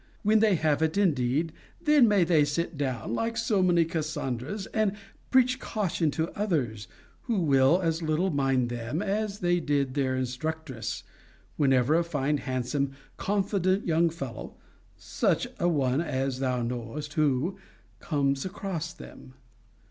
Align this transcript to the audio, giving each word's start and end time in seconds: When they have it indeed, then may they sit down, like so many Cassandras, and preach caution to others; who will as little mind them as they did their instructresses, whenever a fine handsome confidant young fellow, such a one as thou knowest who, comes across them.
When 0.23 0.39
they 0.39 0.55
have 0.55 0.81
it 0.81 0.97
indeed, 0.97 1.53
then 1.79 2.07
may 2.07 2.23
they 2.23 2.43
sit 2.43 2.75
down, 2.75 3.13
like 3.13 3.37
so 3.37 3.61
many 3.61 3.85
Cassandras, 3.85 4.65
and 4.73 4.93
preach 5.29 5.59
caution 5.59 6.09
to 6.09 6.31
others; 6.35 6.87
who 7.25 7.37
will 7.37 7.79
as 7.83 8.01
little 8.01 8.31
mind 8.31 8.69
them 8.69 9.03
as 9.03 9.41
they 9.41 9.59
did 9.59 9.93
their 9.93 10.15
instructresses, 10.15 11.03
whenever 11.55 11.93
a 11.93 12.03
fine 12.03 12.37
handsome 12.37 12.93
confidant 13.17 13.85
young 13.85 14.09
fellow, 14.09 14.55
such 14.97 15.45
a 15.59 15.67
one 15.69 16.01
as 16.01 16.39
thou 16.39 16.63
knowest 16.63 17.13
who, 17.13 17.59
comes 17.99 18.43
across 18.43 18.93
them. 18.93 19.35